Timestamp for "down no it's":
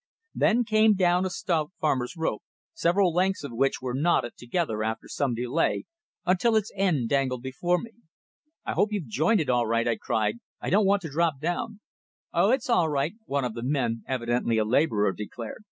11.39-12.67